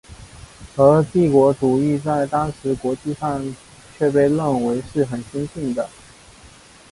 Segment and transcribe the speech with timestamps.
[0.77, 3.55] 而帝国主义在当时国际上
[3.95, 5.87] 却被认为是很先进的。